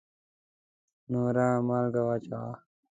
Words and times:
نوره 1.11 1.47
مالګه 1.67 2.01
واچوئ 2.07 2.51